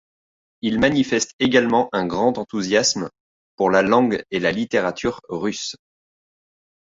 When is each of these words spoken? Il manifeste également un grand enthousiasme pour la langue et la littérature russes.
Il 0.63 0.79
manifeste 0.79 1.35
également 1.37 1.87
un 1.93 2.07
grand 2.07 2.39
enthousiasme 2.39 3.11
pour 3.55 3.69
la 3.69 3.83
langue 3.83 4.23
et 4.31 4.39
la 4.39 4.51
littérature 4.51 5.21
russes. 5.29 5.75